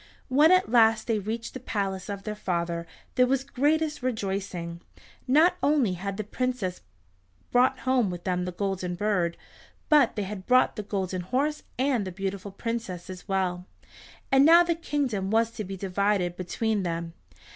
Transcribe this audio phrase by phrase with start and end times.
[0.29, 4.81] When at last they reached the palace of their father there was the greatest rejoicing.
[5.27, 6.81] Not only had the princes
[7.51, 9.37] brought home with them the Golden Bird,
[9.89, 13.67] but they had brought the Golden Horse, and the beautiful Princess as well,
[14.31, 17.13] and now the kingdom was to be divided between them.